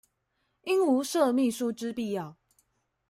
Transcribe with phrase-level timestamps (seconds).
[0.63, 2.35] 應無設秘書之必要